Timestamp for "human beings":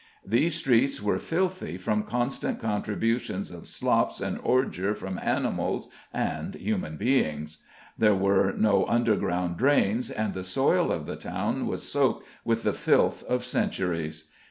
6.55-7.59